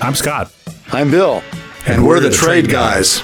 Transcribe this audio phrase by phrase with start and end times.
[0.00, 0.52] I'm Scott.
[0.92, 1.42] I'm Bill.
[1.86, 3.22] And, we're, the, trade guys.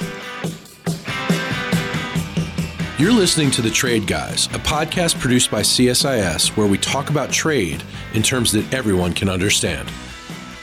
[2.99, 7.31] You're listening to The Trade Guys, a podcast produced by CSIS where we talk about
[7.31, 9.89] trade in terms that everyone can understand.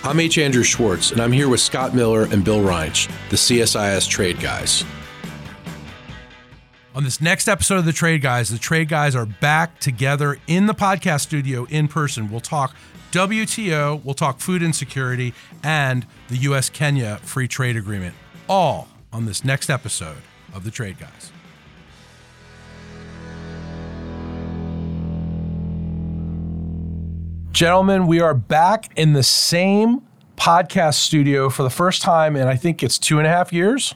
[0.04, 0.38] I'm H.
[0.38, 4.84] Andrew Schwartz, and I'm here with Scott Miller and Bill Reinsch, the CSIS Trade Guys.
[6.94, 10.66] On this next episode of The Trade Guys, the Trade Guys are back together in
[10.66, 12.30] the podcast studio in person.
[12.30, 12.74] We'll talk
[13.12, 15.32] WTO, we'll talk food insecurity,
[15.62, 18.14] and the US Kenya Free Trade Agreement,
[18.48, 20.18] all on this next episode
[20.52, 21.32] of The Trade Guys.
[27.52, 30.02] Gentlemen, we are back in the same
[30.36, 33.94] podcast studio for the first time in I think it's two and a half years.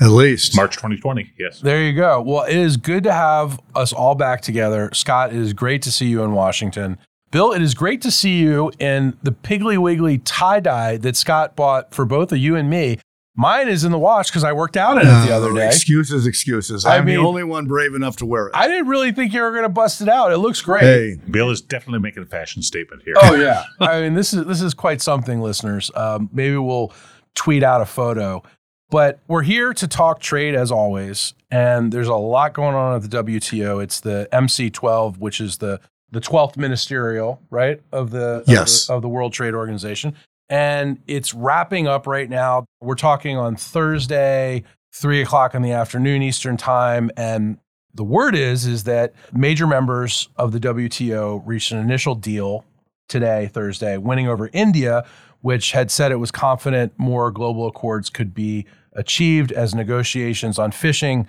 [0.00, 0.56] At least.
[0.56, 1.32] March 2020.
[1.38, 1.60] Yes.
[1.60, 2.22] There you go.
[2.22, 4.88] Well, it is good to have us all back together.
[4.94, 6.96] Scott, it is great to see you in Washington.
[7.32, 11.56] Bill, it is great to see you in the Piggly Wiggly tie dye that Scott
[11.56, 12.98] bought for both of you and me.
[13.34, 15.66] Mine is in the wash because I worked out in it the other day.
[15.66, 16.84] Excuses, excuses.
[16.84, 18.52] I I'm mean- the only one brave enough to wear it.
[18.54, 20.30] I didn't really think you were going to bust it out.
[20.32, 20.82] It looks great.
[20.82, 23.14] hey, Bill is definitely making a fashion statement here.
[23.22, 23.64] Oh yeah.
[23.80, 25.90] I mean, this is this is quite something, listeners.
[25.94, 26.92] Um, maybe we'll
[27.34, 28.42] tweet out a photo.
[28.90, 33.10] But we're here to talk trade as always, and there's a lot going on at
[33.10, 33.82] the WTO.
[33.82, 35.80] It's the MC12, which is the
[36.12, 38.86] the 12th ministerial, right, of the of Yes.
[38.86, 40.14] the, of the World Trade Organization,
[40.48, 42.64] and it's wrapping up right now.
[42.80, 44.62] We're talking on Thursday,
[44.94, 47.58] three o'clock in the afternoon Eastern time, and
[47.94, 52.64] the word is is that major members of the WTO reached an initial deal
[53.08, 55.04] today, Thursday, winning over India,
[55.40, 60.70] which had said it was confident more global accords could be achieved as negotiations on
[60.70, 61.26] fishing,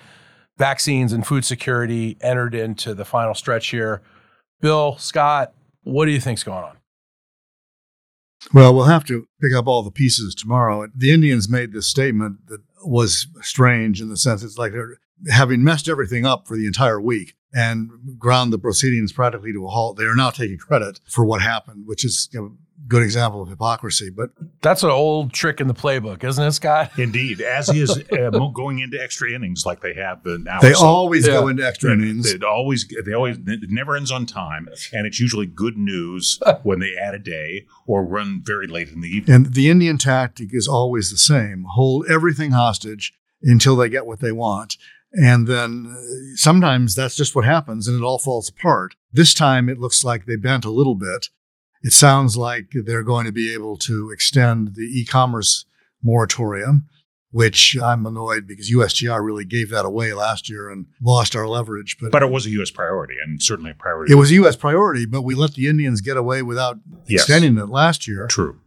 [0.57, 4.01] vaccines, and food security entered into the final stretch here.
[4.63, 6.77] Bill, Scott, what do you think's going on?
[8.53, 10.87] well, we'll have to pick up all the pieces tomorrow.
[10.95, 15.65] The Indians made this statement that was strange in the sense it's like they're having
[15.65, 19.97] messed everything up for the entire week and ground the proceedings practically to a halt.
[19.97, 22.57] They are now taking credit for what happened, which is you know,
[22.87, 24.09] good example of hypocrisy.
[24.09, 26.91] But That's an old trick in the playbook, isn't it, Scott?
[26.97, 30.59] Indeed, as he is uh, going into extra innings like they have been now.
[30.59, 31.33] they So always Yeah.
[31.33, 32.31] go into extra innings.
[32.31, 36.79] It always, they always, it never ends on time, and it's usually good news when
[36.79, 39.35] they add a day or run very late in the evening.
[39.35, 44.19] And the Indian tactic is always the same hold everything hostage until they get what
[44.19, 44.77] they want.
[45.13, 48.95] And then uh, sometimes that's just what happens and it all falls apart.
[49.11, 51.29] This time it looks like they bent a little bit.
[51.83, 55.65] It sounds like they're going to be able to extend the e commerce
[56.01, 56.87] moratorium,
[57.31, 61.97] which I'm annoyed because USTR really gave that away last year and lost our leverage.
[61.99, 62.71] But, But it was a U.S.
[62.71, 64.13] priority, and certainly a priority.
[64.13, 64.55] it was a U.S.
[64.55, 66.77] priority, but we let the Indians get away without
[67.07, 67.21] Yes.
[67.23, 68.27] extending it last year.
[68.27, 68.59] true.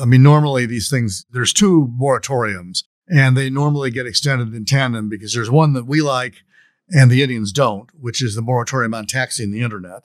[0.00, 5.08] I mean, normally these things, there's two moratoriums and they normally get extended in tandem
[5.08, 6.42] because there's one that we like
[6.90, 10.02] and the Indians don't, which is the moratorium on taxing the internet.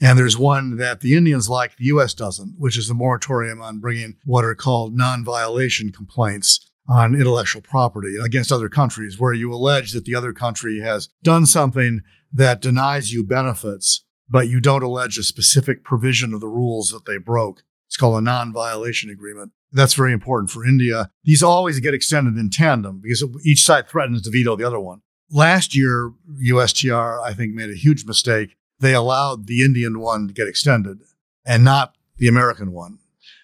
[0.00, 2.14] And there's one that the Indians like, the U.S.
[2.14, 7.60] doesn't, which is the moratorium on bringing what are called non violation complaints on intellectual
[7.60, 12.00] property against other countries, where you allege that the other country has done something
[12.32, 17.04] that denies you benefits, but you don't allege a specific provision of the rules that
[17.04, 17.62] they broke.
[17.86, 19.52] It's called a non violation agreement.
[19.72, 21.10] That's very important for India.
[21.24, 25.02] These always get extended in tandem because each side threatens to veto the other one.
[25.30, 28.56] Last year, USTR, I think, made a huge mistake.
[28.80, 31.00] They allowed the Indian one to get extended
[31.44, 32.98] and not the American one.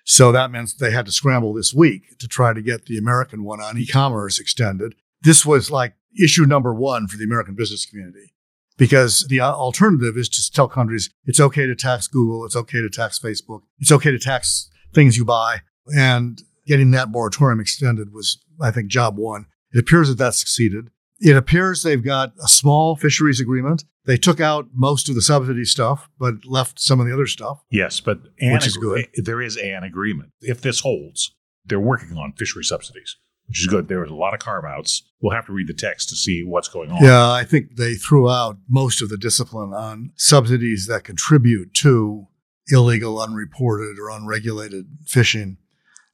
[0.04, 3.42] So that meant they had to scramble this week to try to get the American
[3.42, 4.94] one on e commerce extended.
[5.22, 8.34] This was like issue number one for the American business community
[8.76, 12.90] because the alternative is to tell countries it's okay to tax Google, it's okay to
[12.90, 15.60] tax Facebook, it's okay to tax things you buy.
[15.96, 19.46] And getting that moratorium extended was, I think, job one.
[19.72, 20.90] It appears that that succeeded.
[21.20, 23.84] It appears they've got a small fisheries agreement.
[24.04, 27.62] They took out most of the subsidy stuff, but left some of the other stuff.
[27.70, 30.32] Yes, but Which is agree- there is an agreement.
[30.41, 33.16] If this holds, they're working on fishery subsidies,
[33.46, 33.88] which is good.
[33.88, 35.02] There was a lot of carve outs.
[35.22, 37.02] We'll have to read the text to see what's going on.
[37.02, 42.26] Yeah, I think they threw out most of the discipline on subsidies that contribute to
[42.69, 45.58] illegal, unreported, or unregulated fishing,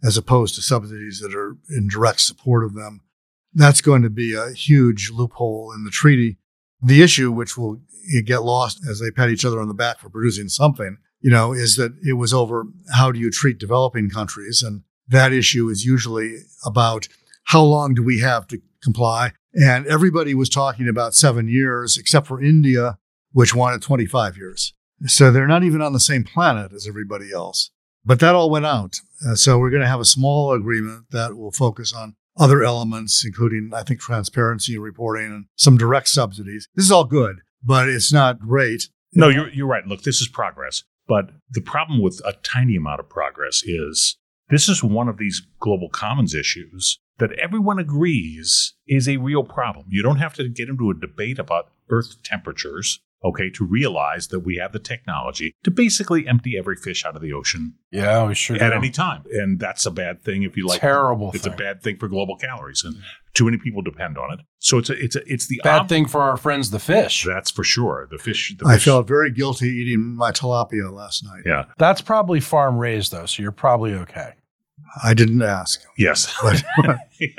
[0.05, 3.01] as opposed to subsidies that are in direct support of them.
[3.53, 6.39] That's going to be a huge loophole in the treaty.
[6.83, 7.81] The issue, which will
[8.25, 11.53] get lost as they pat each other on the back for producing something, you know,
[11.53, 14.63] is that it was over how do you treat developing countries?
[14.63, 17.09] And that issue is usually about
[17.45, 19.33] how long do we have to comply?
[19.55, 22.99] And everybody was talking about seven years, except for India,
[23.33, 24.73] which wanted 25 years.
[25.07, 27.71] So they're not even on the same planet as everybody else.
[28.05, 29.01] But that all went out.
[29.27, 33.23] Uh, so we're going to have a small agreement that will focus on other elements,
[33.25, 36.67] including, I think, transparency and reporting and some direct subsidies.
[36.75, 38.89] This is all good, but it's not great.
[39.13, 39.87] No, you're, you're right.
[39.87, 40.83] Look, this is progress.
[41.07, 44.17] But the problem with a tiny amount of progress is
[44.49, 49.87] this is one of these global commons issues that everyone agrees is a real problem.
[49.89, 54.41] You don't have to get into a debate about Earth temperatures, okay, to realize that
[54.41, 58.35] we have the technology to basically empty every fish out of the ocean Yeah, we
[58.35, 58.77] sure at do.
[58.77, 59.25] any time.
[59.33, 61.53] And that's a bad thing if you like Terrible It's thing.
[61.53, 62.97] a bad thing for global calories and
[63.35, 64.41] too many people depend on it.
[64.59, 67.25] So it's a, it's a, it's the Bad ob- thing for our friends, the fish.
[67.29, 68.09] That's for sure.
[68.11, 71.43] The fish the I fish- felt very guilty eating my tilapia last night.
[71.45, 71.65] yeah.
[71.79, 74.33] That's probably farm raised though, so you're probably okay.
[75.05, 75.81] I didn't ask.
[75.97, 76.35] Yes.
[76.43, 76.65] But
[77.21, 77.37] You're-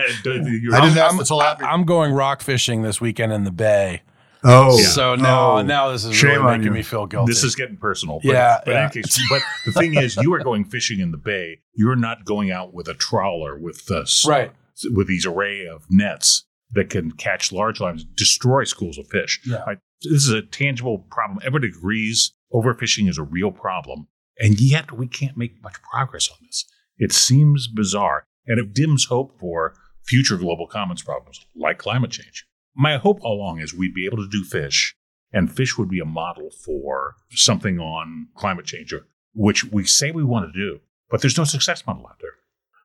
[0.77, 1.63] I didn't I'm, ask the tilapia.
[1.63, 4.03] I'm going rock fishing this weekend in the bay.
[4.43, 5.61] Oh, So now, Oh.
[5.61, 6.71] now this is Shame really making you.
[6.71, 7.31] me feel guilty.
[7.31, 8.19] This is getting personal.
[8.23, 8.89] But, Yeah, But, yeah.
[8.89, 11.59] case, but the thing is, you are going fishing in the bay.
[11.75, 14.51] You're not going out with a trawler with the right.
[14.93, 19.41] with these array of nets that can catch large lines, destroy schools of fish.
[19.45, 19.63] Yeah.
[19.67, 19.77] Right?
[20.01, 21.39] This is a tangible problem.
[21.45, 24.07] Everybody agrees overfishing is a real problem,
[24.39, 26.65] and yet we can't make much progress on this.
[26.97, 32.45] It seems bizarre, and it dims hope for future global commons problems like climate change.
[32.75, 34.95] My hope all along is we'd be able to do fish,
[35.33, 38.93] and fish would be a model for something on climate change,
[39.33, 40.79] which we say we want to do,
[41.09, 42.31] but there's no success model out there.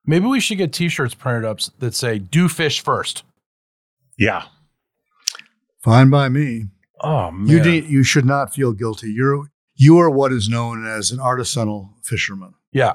[0.04, 3.24] Maybe we should get T-shirts printed up that say "Do fish first.
[4.18, 4.44] Yeah,
[5.82, 6.66] fine by me.
[7.00, 9.10] Oh man, You need, you should not feel guilty.
[9.12, 12.54] You're you are what is known as an artisanal fisherman.
[12.72, 12.94] yeah,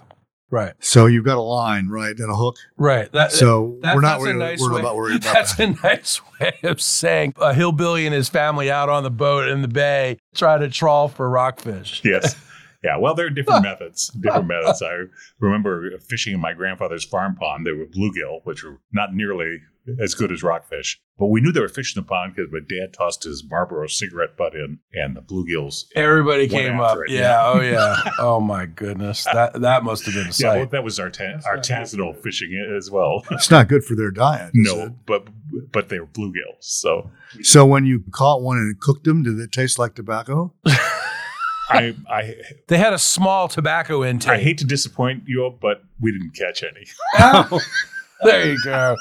[0.52, 2.58] right, So you've got a line, right, and a hook.
[2.78, 3.12] right.
[3.14, 5.56] That, So that- we're not that's a worried, nice worried way- about worried about That's
[5.56, 5.70] that.
[5.70, 9.62] a nice way of saying a hillbilly and his family out on the boat in
[9.64, 12.02] the bay try to trawl for rockfish.
[12.04, 12.36] Yes.
[12.84, 14.08] Yeah, well, there are different methods.
[14.10, 14.82] Different methods.
[14.82, 15.04] I
[15.40, 17.66] remember fishing in my grandfather's farm pond.
[17.66, 19.60] There were bluegill, which were not nearly
[20.00, 21.00] as good as rockfish.
[21.20, 23.86] But we knew they were fish in the pond because my dad tossed his Marlboro
[23.88, 25.86] cigarette butt in, and the bluegills.
[25.96, 27.10] Everybody Went came after up.
[27.10, 27.20] it, yeah.
[27.22, 27.46] yeah.
[27.46, 28.12] Oh yeah.
[28.18, 29.28] oh my goodness.
[29.34, 30.58] That that must have been a Yeah, sight.
[30.58, 33.24] well, that was our arta- artisanal fishing as well.
[33.32, 34.52] It's not good for their diet.
[34.56, 35.28] no, but
[35.72, 36.62] but they were bluegills.
[36.62, 37.12] So
[37.44, 40.54] So when you caught one and cooked them, did it taste like tobacco?
[41.72, 42.36] I I
[42.68, 44.32] they had a small tobacco intake.
[44.32, 46.86] I hate to disappoint you, but we didn't catch any.
[47.20, 47.60] Oh,
[48.24, 48.96] there you go.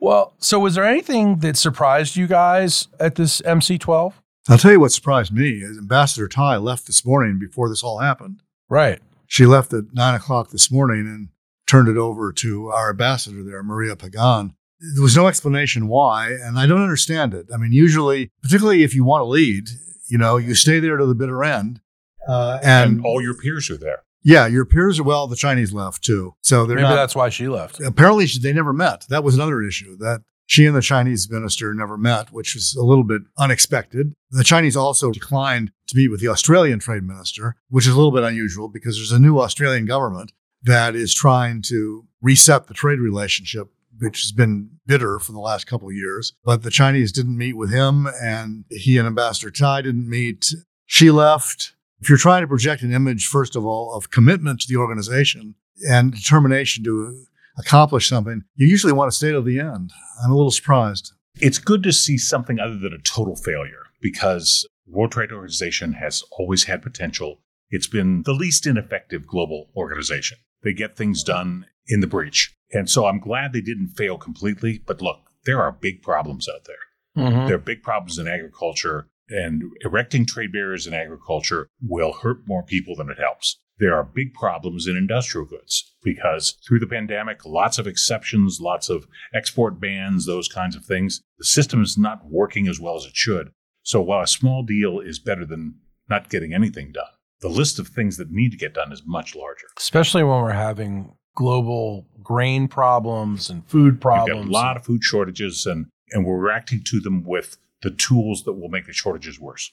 [0.00, 4.14] Well, so was there anything that surprised you guys at this MC12?
[4.48, 5.62] I'll tell you what surprised me.
[5.62, 8.42] is Ambassador Tai left this morning before this all happened.
[8.68, 9.00] Right.
[9.26, 11.28] She left at nine o'clock this morning and
[11.66, 14.54] turned it over to our ambassador there, Maria Pagan.
[14.94, 17.46] There was no explanation why, and I don't understand it.
[17.52, 19.68] I mean, usually, particularly if you want to lead,
[20.08, 21.80] you know, you stay there to the bitter end.
[22.28, 24.02] Uh, and, And all your peers are there.
[24.24, 25.26] yeah, your peers are well.
[25.28, 26.96] The Chinese left too, so they're Maybe not.
[26.96, 27.80] that's why she left.
[27.80, 29.04] apparently they never met.
[29.08, 32.82] That was another issue that she and the Chinese minister never met, which was a
[32.84, 34.14] little bit unexpected.
[34.30, 38.12] The Chinese also declined to meet with the Australian trade minister, which is a little
[38.12, 40.32] bit unusual because there's a new Australian government
[40.62, 43.68] that is trying to reset the trade relationship
[43.98, 46.34] which has been bitter for the last couple of years.
[46.44, 50.46] But the Chinese didn't meet with him, and he and Ambassador Tai didn't meet.
[50.86, 51.74] She left.
[52.00, 55.54] If you're trying to project an image, first of all, of commitment to the organization
[55.88, 57.24] and determination to
[57.58, 59.92] accomplish something, you usually want to stay till the end.
[60.22, 61.12] I'm a little surprised.
[61.40, 66.22] it's good to see something other than a total failure because World Trade Organization has
[66.32, 67.40] always had potential.
[67.70, 70.38] It's been the least ineffective global organization.
[70.62, 72.55] They get things done in the breach.
[72.72, 74.82] And so I'm glad they didn't fail completely.
[74.84, 77.24] But look, there are big problems out there.
[77.24, 77.46] Mhm.
[77.46, 82.62] There are big problems in agriculture, and erecting trade barriers in agriculture will hurt more
[82.62, 83.60] people than it helps.
[83.78, 88.88] There are big problems in industrial goods because through the pandemic, lots of exceptions, lots
[88.88, 91.20] of export bans, those kinds of things.
[91.38, 93.50] The system is not working as well as it should.
[93.82, 95.74] So while a small deal is better than
[96.08, 97.04] not getting anything done,
[97.40, 99.66] the list of things that need to get done is much larger.
[99.76, 104.46] Especially when we're having global grain problems and food We've problems.
[104.46, 108.42] got a lot of food shortages, and, and we're reacting to them with the tools
[108.42, 109.72] that will make the shortages worse.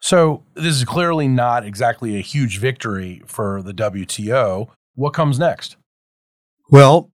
[0.00, 4.68] So this is clearly not exactly a huge victory for the WTO.
[4.94, 5.76] What comes next?
[6.70, 7.12] Well,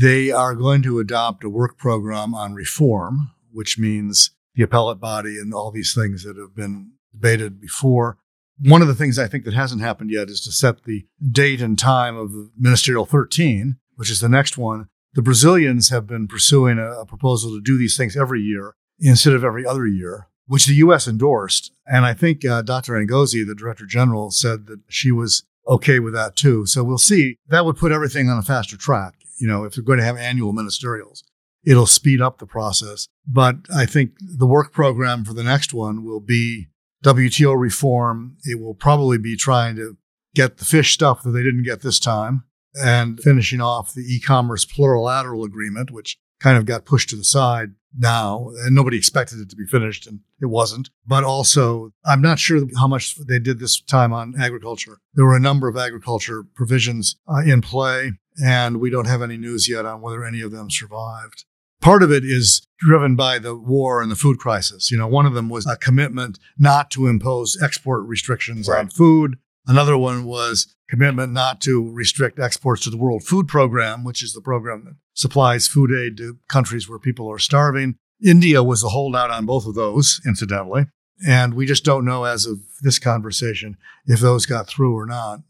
[0.00, 5.38] they are going to adopt a work program on reform, which means the appellate body
[5.38, 8.18] and all these things that have been debated before.
[8.60, 11.60] One of the things I think that hasn't happened yet is to set the date
[11.60, 14.88] and time of Ministerial 13, which is the next one.
[15.14, 19.32] The Brazilians have been pursuing a, a proposal to do these things every year instead
[19.32, 21.06] of every other year, which the U.S.
[21.06, 21.72] endorsed.
[21.86, 22.94] And I think uh, Dr.
[22.94, 26.66] Ngozi, the Director General, said that she was okay with that too.
[26.66, 27.36] So we'll see.
[27.48, 29.14] That would put everything on a faster track.
[29.38, 31.22] You know, if they're going to have annual ministerials,
[31.64, 33.06] it'll speed up the process.
[33.26, 36.68] But I think the work program for the next one will be
[37.04, 38.36] WTO reform.
[38.44, 39.96] It will probably be trying to
[40.34, 44.64] get the fish stuff that they didn't get this time and finishing off the e-commerce
[44.64, 49.50] plurilateral agreement, which kind of got pushed to the side now, and nobody expected it
[49.50, 50.90] to be finished, and it wasn't.
[51.06, 54.98] But also, I'm not sure how much they did this time on agriculture.
[55.14, 58.12] There were a number of agriculture provisions uh, in play,
[58.44, 61.44] and we don't have any news yet on whether any of them survived.
[61.80, 64.90] Part of it is driven by the war and the food crisis.
[64.90, 68.80] You know, one of them was a commitment not to impose export restrictions Right.
[68.80, 69.36] on food.
[69.66, 74.32] Another one was commitment not to restrict exports to the World Food Program, which is
[74.32, 77.96] the program that supplies food aid to countries where people are starving.
[78.24, 80.86] India was a holdout on both of those, incidentally.
[81.26, 85.40] And we just don't know as of this conversation if those got through or not.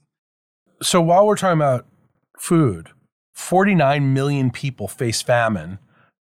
[0.82, 1.86] So while we're talking about
[2.38, 2.90] food,
[3.34, 5.78] 49 million people face famine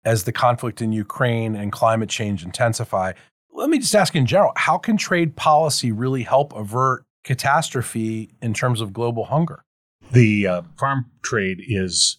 [0.04, 3.12] as the conflict in Ukraine and climate change intensify.
[3.52, 8.54] Let me just ask in general, how can trade policy really help avert catastrophe in
[8.54, 9.64] terms of global hunger?
[10.10, 12.18] The uh, farm trade is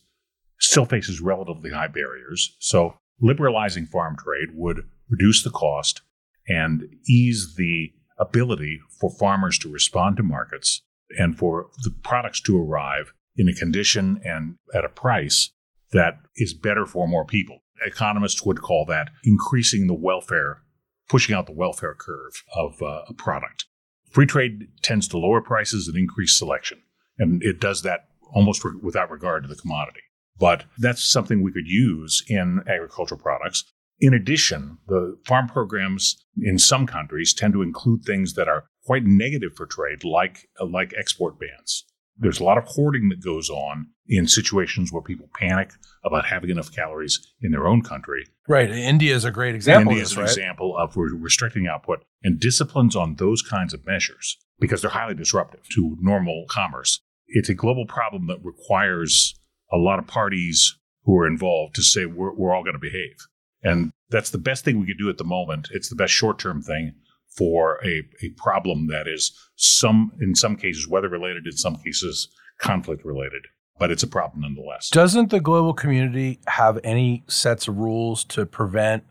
[0.59, 2.55] still faces relatively high barriers.
[2.59, 6.01] So liberalizing farm trade would reduce the cost
[6.47, 10.81] and ease the ability for farmers to respond to markets
[11.17, 15.51] and for the products to arrive in a condition and at a price
[15.91, 17.62] that is better for more people.
[17.85, 20.61] Economists would call that increasing the welfare,
[21.09, 23.65] pushing out the welfare curve of uh, a product.
[24.09, 26.81] Free trade tends to lower prices and increase selection,
[27.17, 30.01] and it does that almost re- without regard to the commodity.
[30.39, 33.63] But that's something we could use in agricultural products.
[33.99, 39.05] In addition, the farm programs in some countries tend to include things that are quite
[39.05, 41.85] negative for trade, like like export bans.
[42.17, 45.71] There's a lot of hoarding that goes on in situations where people panic
[46.03, 48.69] about having enough calories in their own country Right.
[48.69, 50.29] India is a great example India is an right?
[50.29, 55.67] example of restricting output and disciplines on those kinds of measures because they're highly disruptive
[55.69, 56.99] to normal commerce.
[57.27, 59.39] It's a global problem that requires
[59.71, 63.15] a lot of parties who are involved to say we're, we're all going to behave.
[63.63, 65.69] And that's the best thing we could do at the moment.
[65.71, 66.95] It's the best short term thing
[67.37, 72.27] for a, a problem that is some, in some cases, weather related, in some cases,
[72.59, 73.43] conflict related.
[73.79, 74.89] But it's a problem nonetheless.
[74.89, 79.03] Doesn't the global community have any sets of rules to prevent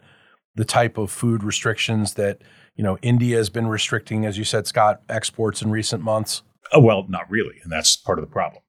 [0.54, 2.42] the type of food restrictions that,
[2.76, 6.42] you know, India has been restricting, as you said, Scott, exports in recent months?
[6.72, 7.56] Oh, well, not really.
[7.62, 8.62] And that's part of the problem.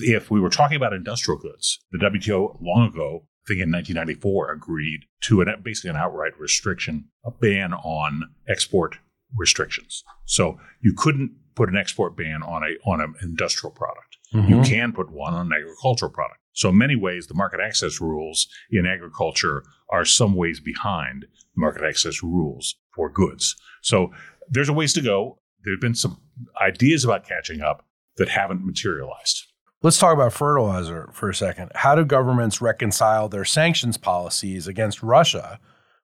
[0.00, 4.52] If we were talking about industrial goods, the WTO long ago, I think in 1994,
[4.52, 8.98] agreed to an, basically an outright restriction, a ban on export
[9.36, 10.04] restrictions.
[10.26, 14.07] So you couldn't put an export ban on a on an industrial product.
[14.30, 14.62] You mm-hmm.
[14.62, 16.40] can put one on an agricultural product.
[16.52, 21.82] So in many ways, the market access rules in agriculture are some ways behind market
[21.84, 23.56] access rules for goods.
[23.80, 24.10] So
[24.50, 25.38] there's a ways to go.
[25.64, 26.20] There have been some
[26.60, 29.44] ideas about catching up that haven't materialized.
[29.82, 31.70] Let's talk about fertilizer for a second.
[31.76, 35.60] How do governments reconcile their sanctions policies against Russia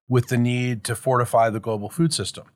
[0.09, 2.47] with the need to fortify the global food system?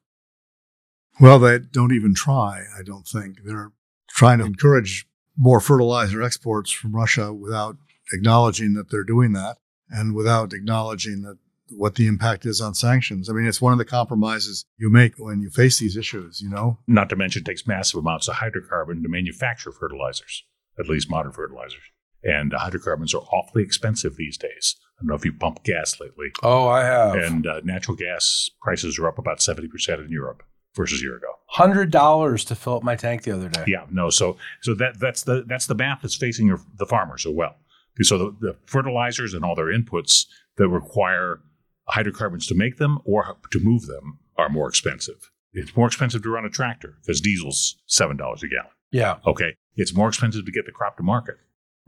[1.20, 3.38] Well, they don't even try, I don't think.
[3.44, 3.72] They're
[4.08, 5.07] trying to encourage
[5.38, 7.76] more fertilizer exports from Russia without
[8.12, 9.56] acknowledging that they're doing that
[9.88, 11.38] and without acknowledging that
[11.70, 13.28] what the impact is on sanctions.
[13.28, 16.48] I mean, it's one of the compromises you make when you face these issues, you
[16.48, 16.78] know?
[16.86, 20.44] Not to mention, it takes massive amounts of hydrocarbon to manufacture fertilizers,
[20.78, 21.82] at least modern fertilizers.
[22.24, 24.76] And uh, hydrocarbons are awfully expensive these days.
[24.98, 26.28] I don't know if you pumped gas lately.
[26.42, 27.14] Oh, I have.
[27.14, 30.42] And uh, natural gas prices are up about 70% in Europe
[30.74, 31.28] versus a year ago.
[31.46, 33.64] Hundred dollars to fill up my tank the other day.
[33.66, 34.10] Yeah, no.
[34.10, 37.56] So, so that that's the that's the math that's facing your, the farmer so well.
[38.02, 41.40] So the, the fertilizers and all their inputs that require
[41.88, 45.30] hydrocarbons to make them or to move them are more expensive.
[45.52, 48.70] It's more expensive to run a tractor because diesel's seven dollars a gallon.
[48.90, 51.36] Yeah, Okay, it's more expensive to get the crop to market.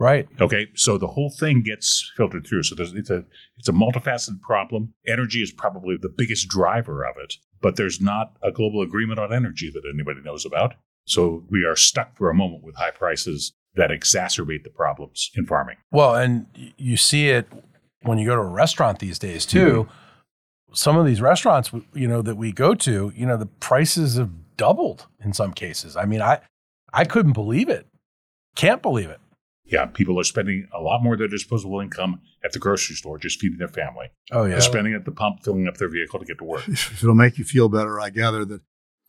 [0.01, 0.29] Right.
[0.41, 2.65] Okay, so the whole thing gets filtered through.
[2.65, 3.25] So there's, it's a
[3.59, 4.95] it's a multifaceted problem.
[5.07, 9.33] Energy is probably the biggest driver of it, but there's not a global agreement on
[9.33, 10.75] energy that anybody knows about.
[11.07, 15.47] So we are stuck for a moment with high prices that exacerbate the problems in
[15.47, 15.77] farming.
[15.93, 17.47] Well, and you see it
[18.03, 19.85] when you go to a restaurant these days too.
[19.85, 19.95] Mm-hmm.
[20.73, 24.31] Some of these restaurants, you know, that we go to, you know, the prices have
[24.57, 25.97] doubled in some cases.
[25.97, 26.41] I mean, I
[26.93, 27.87] I couldn't believe it.
[28.57, 29.21] Can't believe it.
[29.71, 33.19] Yeah, people are spending a lot more of their disposable income at the grocery store
[33.19, 34.09] just feeding their family.
[34.33, 34.51] Oh yeah.
[34.53, 36.67] They're spending at the pump, filling up their vehicle to get to work.
[36.69, 38.63] If it'll make you feel better, I gather that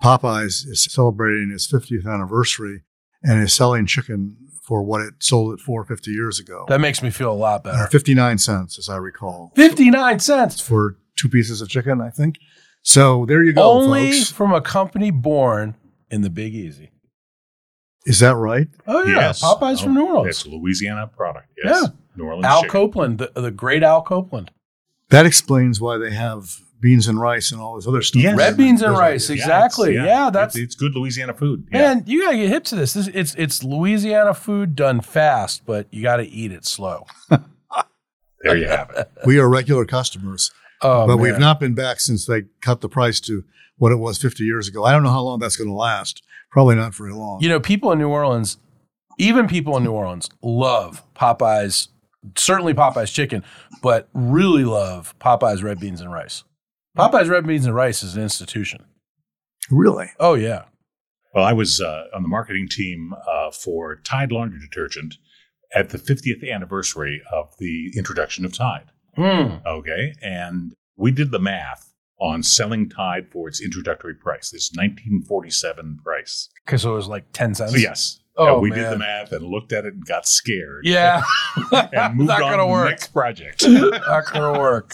[0.03, 2.83] Popeyes is celebrating its 50th anniversary
[3.23, 6.65] and is selling chicken for what it sold it for 50 years ago.
[6.69, 7.87] That makes me feel a lot Uh, better.
[7.87, 10.59] 59 cents, as I recall, 59 cents.
[10.61, 12.37] for two pieces of chicken, I think.
[12.83, 14.31] So there you go, Only folks.
[14.31, 15.75] from a company born
[16.09, 16.91] in the Big Easy.
[18.05, 18.67] Is that right?
[18.88, 19.15] Oh, yeah.
[19.15, 19.43] Yes.
[19.43, 20.38] Popeyes from New Orleans.
[20.38, 21.48] It's a Louisiana product.
[21.63, 21.81] Yes.
[21.84, 21.89] Yeah.
[22.15, 22.46] New Orleans.
[22.46, 22.70] Al chicken.
[22.72, 24.51] Copeland, the, the great Al Copeland.
[25.10, 28.24] That explains why they have beans and rice and all this other stuff.
[28.24, 28.36] Yes.
[28.36, 29.46] Red beans and rice, ideas.
[29.48, 29.91] Yeah, exactly.
[29.91, 31.67] it's- Yeah, that's it's, it's good Louisiana food.
[31.72, 31.93] Yeah.
[31.96, 32.03] man.
[32.08, 32.93] You gotta get hip to this.
[32.93, 37.05] this it's it's Louisiana food done fast, but you got to eat it slow.
[37.29, 39.12] There you have it.
[39.25, 40.50] We are regular customers,
[40.81, 41.19] Oh, but man.
[41.19, 43.43] we've not been back since they cut the price to
[43.77, 44.83] what it was 50 years ago.
[44.83, 46.23] I don't know how long that's going to last.
[46.51, 47.39] Probably not very long.
[47.41, 48.57] You know, people in New Orleans,
[49.17, 51.88] even people in New Orleans, love Popeyes.
[52.35, 53.43] Certainly Popeyes chicken,
[53.81, 56.43] but really love Popeyes red beans and rice.
[56.97, 58.85] Popeyes red beans and rice is an institution.
[59.69, 60.11] really?
[60.19, 60.65] Oh yeah.
[61.33, 65.15] Well, I was uh, on the marketing team uh, for Tide laundry detergent
[65.73, 68.91] at the 50th anniversary of the introduction of Tide.
[69.21, 69.65] Mm.
[69.65, 70.13] Okay.
[70.21, 76.49] And we did the math on selling Tide for its introductory price, this 1947 price.
[76.67, 77.71] Okay, so it was like ten cents.
[77.71, 78.17] So, yes.
[78.37, 78.79] Oh, And we man.
[78.79, 80.85] did the math and looked at it and got scared.
[80.85, 81.21] Yeah.
[81.71, 82.89] And moved Not on gonna to the work.
[82.89, 83.67] next project.
[83.67, 84.93] Not gonna work.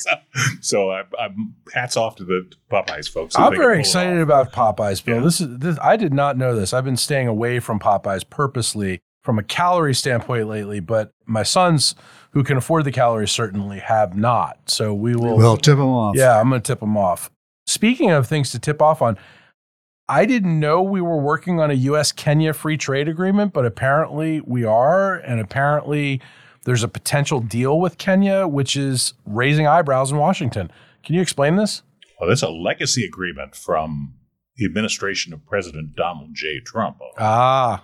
[0.62, 3.38] so I, I'm hats off to the Popeyes folks.
[3.38, 5.18] I'm very excited about Popeyes, Bill.
[5.18, 5.22] Yeah.
[5.22, 5.78] This is this.
[5.82, 6.74] I did not know this.
[6.74, 11.96] I've been staying away from Popeyes purposely from a calorie standpoint lately, but my sons,
[12.32, 14.58] who can afford the calories, certainly have not.
[14.70, 15.36] So we will.
[15.36, 16.16] Well, tip them off.
[16.16, 17.30] yeah, I'm going to tip them off.
[17.66, 19.18] Speaking of things to tip off on,
[20.08, 22.14] I didn't know we were working on a U.S.
[22.14, 26.22] Kenya free trade agreement, but apparently we are, and apparently
[26.64, 30.72] there's a potential deal with Kenya, which is raising eyebrows in Washington.
[31.04, 31.82] Can you explain this?
[32.18, 34.14] Well, that's a legacy agreement from
[34.56, 36.62] the administration of President Donald J.
[36.62, 37.00] Trump.
[37.20, 37.84] Ah,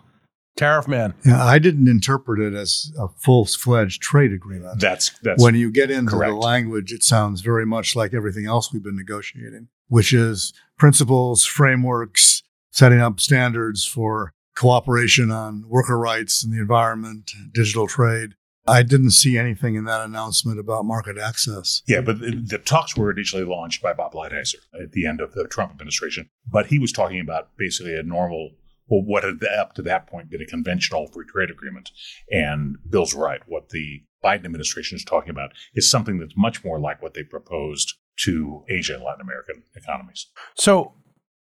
[0.55, 1.13] tariff man.
[1.25, 4.79] Yeah, I didn't interpret it as a full fledged trade agreement.
[4.79, 6.31] That's that's when you get into correct.
[6.31, 11.45] the language, it sounds very much like everything else we've been negotiating, which is principles,
[11.45, 18.35] frameworks, setting up standards for cooperation on worker rights and the environment, digital trade.
[18.65, 21.81] I didn't see anything in that announcement about market access.
[21.85, 25.33] yeah, but the, the talks were initially launched by Bob Lighthizer at the end of
[25.33, 26.29] the Trump administration.
[26.49, 28.51] But he was talking about basically a normal,
[28.87, 31.91] well, what had up to that point been a conventional free trade agreement.
[32.29, 33.41] And Bill's right.
[33.47, 37.23] What the Biden administration is talking about is something that's much more like what they
[37.23, 40.27] proposed to Asia and Latin American economies.
[40.55, 40.93] So,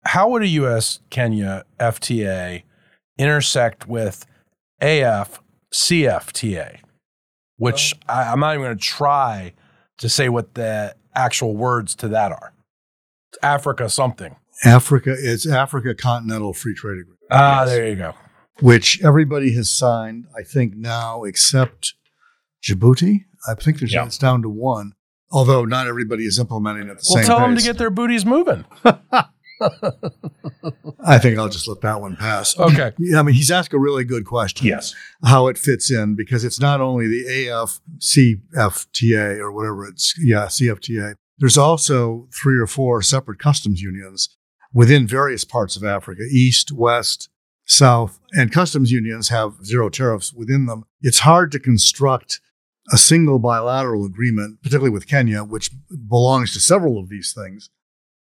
[0.05, 1.01] how would a U.S.
[1.11, 2.63] Kenya FTA
[3.19, 4.25] intersect with
[4.81, 5.41] AF
[5.73, 6.81] CFTA?
[7.57, 9.53] Which I, I'm not even going to try
[9.99, 12.55] to say what the actual words to that are.
[13.33, 14.37] It's Africa something.
[14.65, 17.69] Africa, it's Africa Continental Free Trade Agreement, Ah, Yes.
[17.71, 18.15] there you go.
[18.61, 21.95] which everybody has signed, I think now, except
[22.63, 23.25] Djibouti.
[23.49, 24.05] I think there's Yeah.
[24.05, 24.93] it's down to one,
[25.31, 27.89] although not everybody is implementing at the Well, same Well, tell them to get their
[27.91, 28.65] booties moving.
[31.05, 32.59] I think I'll just let that one pass.
[32.59, 32.93] Okay.
[32.99, 34.67] Yeah, I mean, he's asked a really good question.
[34.67, 34.95] Yes.
[35.25, 41.15] How it fits in because it's not only the AFCFTA or whatever it's, yeah, CFTA.
[41.39, 44.37] There's also three or four separate customs unions
[44.73, 47.29] within various parts of Africa, east, west,
[47.65, 50.85] south, and customs unions have zero tariffs within them.
[51.01, 52.41] It's hard to construct
[52.93, 55.71] a single bilateral agreement, particularly with Kenya, which
[56.09, 57.71] belongs to several of these things,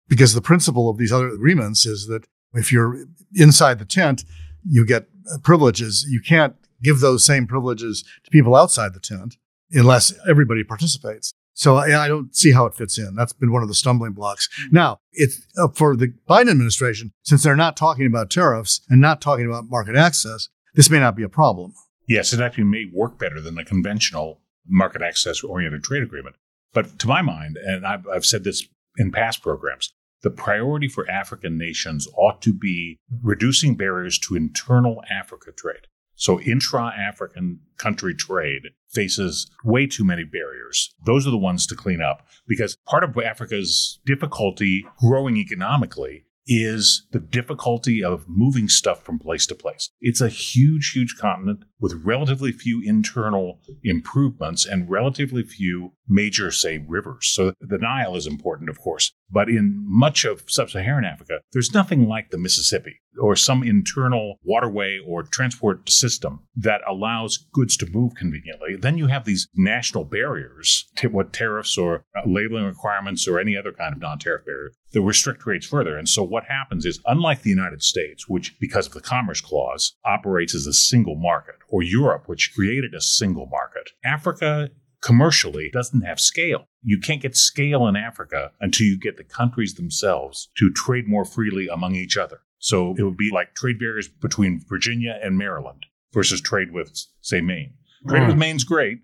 [0.09, 4.25] because the principle of these other agreements is that if you're inside the tent,
[4.67, 5.09] you get
[5.43, 6.07] privileges.
[6.09, 9.37] You can't give those same privileges to people outside the tent
[9.73, 11.35] unless everybody participates.
[11.55, 13.15] So I, I don't see how it fits in.
[13.15, 14.49] That's been one of the stumbling blocks.
[14.71, 19.21] Now, it's uh, for the Biden administration, since they're not talking about tariffs and not
[19.21, 21.73] talking about market access, this may not be a problem.
[22.07, 26.37] Yes, it actually may work better than a conventional market access oriented trade agreement.
[26.73, 28.67] But to my mind, and I've, I've said this
[28.99, 35.03] in past programs, the priority for African nations ought to be reducing barriers to internal
[35.11, 35.87] Africa trade.
[36.17, 40.95] So intra African country trade faces way too many barriers.
[41.05, 47.07] Those are the ones to clean up because part of Africa's difficulty growing economically is
[47.11, 49.91] the difficulty of moving stuff from place to place.
[50.01, 56.85] It's a huge, huge continent with relatively few internal improvements and relatively few major, say,
[56.87, 57.29] rivers.
[57.29, 61.75] So the Nile is important, of course, But in much of sub Saharan Africa, there's
[61.75, 67.87] nothing like the Mississippi or some internal waterway or transport system that allows goods to
[67.91, 68.77] move conveniently.
[68.77, 73.57] Then you have these national barriers, t- what tariffs or uh, labeling requirements or any
[73.57, 75.97] other kind of non tariff barrier that restrict rates further.
[75.97, 79.97] And so what happens is, unlike the United States, which because of the Commerce Clause
[80.05, 84.71] operates as a single market, or Europe, which created a single market, Africa
[85.05, 86.67] commercially doesn't have scale.
[86.83, 91.25] You can't get scale in Africa until you get the countries themselves to trade more
[91.27, 92.41] freely among each other.
[92.59, 96.91] So it would be like trade barriers between Virginia and Maryland versus trade with,
[97.21, 97.75] say, Maine.
[98.09, 98.27] Trade Mm.
[98.29, 99.01] with Maine's great,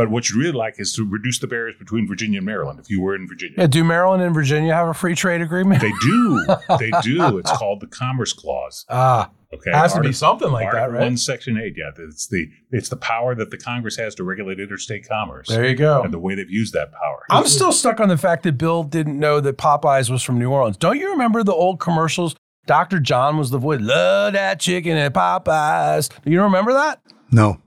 [0.00, 2.88] but what you'd really like is to reduce the barriers between Virginia and Maryland if
[2.88, 3.54] you were in Virginia.
[3.58, 5.82] Yeah, do Maryland and Virginia have a free trade agreement?
[5.82, 6.46] They do.
[6.78, 7.36] They do.
[7.36, 8.86] It's called the Commerce Clause.
[8.88, 9.70] Ah, Okay.
[9.70, 11.02] It has to be something like that, right?
[11.02, 11.74] One, Section Eight.
[11.76, 15.66] Yeah, it's the it's the power that the Congress has to regulate interstate commerce, There
[15.68, 16.02] you go.
[16.02, 17.24] and the way they've used that power.
[17.30, 20.50] I'm still stuck on the fact that Bill didn't know that Popeyes was from New
[20.50, 20.76] Orleans.
[20.76, 22.34] Don't you remember the old commercials?
[22.66, 23.00] Dr.
[23.00, 23.80] John was the voice.
[23.82, 26.10] Love that chicken at Popeyes.
[26.24, 27.02] Do you remember that?
[27.32, 27.60] No.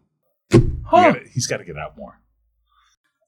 [0.86, 1.12] Huh.
[1.12, 2.20] gotta- he's got to get out more.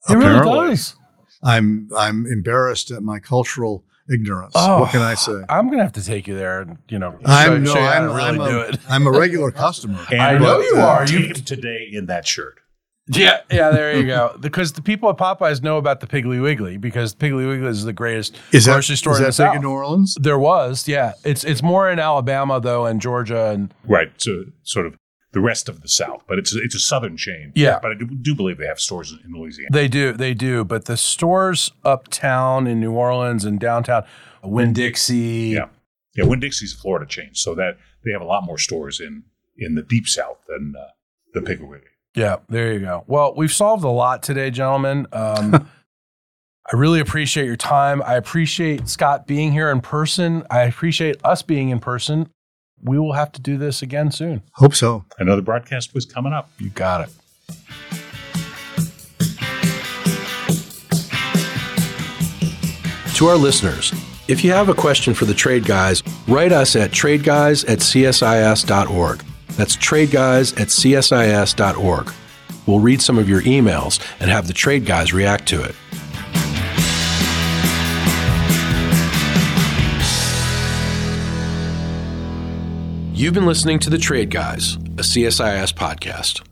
[0.08, 0.96] It really does.
[1.42, 4.52] I'm I'm embarrassed at my cultural ignorance.
[4.56, 4.80] Oh.
[4.80, 5.32] what can I say?
[5.32, 7.80] Oh, I'm gonna have to take you there and you know I'm show, no, show
[7.80, 8.78] I'm, really I'm, do a, it.
[8.88, 10.04] I'm a regular customer.
[10.10, 11.06] And I know what- you uh, are.
[11.06, 12.60] You- him today in that shirt.
[13.08, 14.36] Yeah, yeah, there you go.
[14.40, 17.92] Because the people at Popeyes know about the Piggly Wiggly because Piggly Wiggly is the
[17.92, 19.54] greatest Is that, grocery store is in the big South.
[19.56, 20.16] in New Orleans?
[20.20, 21.12] There was, yeah.
[21.22, 24.10] It's it's more in Alabama though, and Georgia, and Right.
[24.16, 24.96] So sort of
[25.36, 27.52] the rest of the South, but it's it's a southern chain.
[27.54, 27.78] Yeah.
[27.82, 29.68] But I do, do believe they have stores in Louisiana.
[29.70, 30.64] they do, they do.
[30.64, 34.04] But the stores uptown in New Orleans and downtown,
[34.42, 35.68] Winn Dixie, Yeah.
[36.14, 36.24] Yeah.
[36.24, 39.24] Winn Dixie's a Florida chain, so that they have a lot more stores in
[39.58, 40.86] in the deep South than uh,
[41.34, 41.80] the Piggly.
[42.14, 43.04] Yeah, there you go.
[43.06, 45.06] Well, we've solved a lot today, gentlemen.
[45.12, 45.68] Um,
[46.72, 48.02] I really appreciate your time.
[48.02, 50.44] I appreciate Scott being here in person.
[50.50, 52.30] I appreciate us being in person.
[52.86, 54.42] We will have to do this again soon.
[54.52, 55.04] Hope so.
[55.18, 56.48] Another broadcast was coming up.
[56.58, 57.10] You got it.
[63.16, 63.92] To our listeners,
[64.28, 69.24] if you have a question for the Trade Guys, write us at tradeguys at csis.org.
[69.56, 72.12] That's tradeguys at csis.org.
[72.66, 75.74] We'll read some of your emails and have the Trade Guys react to it.
[83.16, 86.46] You've been listening to The Trade Guys, a CSIS podcast.